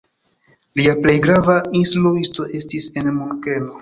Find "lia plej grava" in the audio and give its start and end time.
0.79-1.57